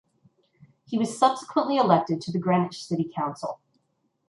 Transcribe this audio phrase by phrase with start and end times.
[0.87, 3.59] He was subsequently elected to the Greenwich City Council.